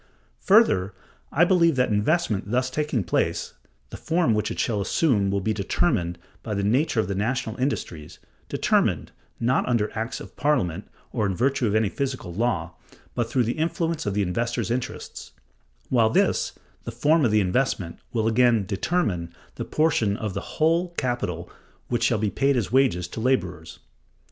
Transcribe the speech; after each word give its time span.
Further, 0.45 0.95
I 1.31 1.45
believe 1.45 1.75
that, 1.75 1.89
investment 1.91 2.49
thus 2.49 2.71
taking 2.71 3.03
place, 3.03 3.53
the 3.91 3.97
form 3.97 4.33
which 4.33 4.49
it 4.49 4.57
shall 4.57 4.81
assume 4.81 5.29
will 5.29 5.41
be 5.41 5.53
'determined' 5.53 6.17
by 6.41 6.55
the 6.55 6.63
nature 6.63 6.99
of 6.99 7.07
the 7.07 7.13
national 7.13 7.55
industries—'determined,' 7.57 9.11
not 9.39 9.69
under 9.69 9.95
acts 9.95 10.19
of 10.19 10.35
Parliament, 10.35 10.87
or 11.11 11.27
in 11.27 11.35
virtue 11.35 11.67
of 11.67 11.75
any 11.75 11.87
physical 11.87 12.33
law, 12.33 12.73
but 13.13 13.29
through 13.29 13.43
the 13.43 13.59
influence 13.59 14.07
of 14.07 14.15
the 14.15 14.23
investor's 14.23 14.71
interests; 14.71 15.33
while 15.89 16.09
this, 16.09 16.53
the 16.83 16.91
form 16.91 17.23
of 17.23 17.29
the 17.29 17.39
investment, 17.39 17.99
will 18.11 18.27
again 18.27 18.65
'determine' 18.65 19.31
the 19.53 19.63
proportion 19.63 20.17
of 20.17 20.33
the 20.33 20.41
whole 20.57 20.95
capital 20.97 21.47
which 21.89 22.01
shall 22.01 22.17
be 22.17 22.31
paid 22.31 22.57
as 22.57 22.71
wages 22.71 23.07
to 23.07 23.19
laborers." 23.19 23.77